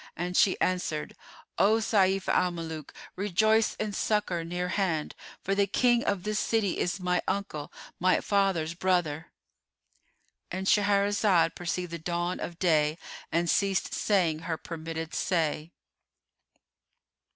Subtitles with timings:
[0.17, 1.15] and she answered,
[1.59, 6.79] "O Sayf al Muluk, rejoice in succour near hand; for the King of this city
[6.79, 12.97] is my uncle, my father's brother."——And Shahrazad perceived the dawn of day
[13.31, 15.71] and ceased saying her permitted say.